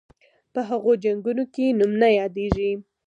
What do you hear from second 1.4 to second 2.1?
کې نوم نه